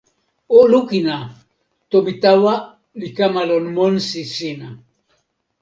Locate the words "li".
2.99-3.07